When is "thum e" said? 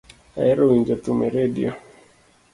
1.03-1.29